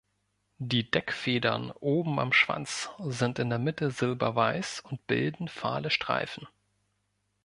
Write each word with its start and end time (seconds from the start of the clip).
Die 0.57 0.89
Deckfedern 0.89 1.69
oben 1.69 2.17
am 2.19 2.33
Schwanz 2.33 2.89
sind 3.03 3.37
in 3.37 3.51
der 3.51 3.59
Mitte 3.59 3.91
silberweiß 3.91 4.79
und 4.79 5.05
bilden 5.05 5.47
fahle 5.47 5.91
Streifen. 5.91 6.47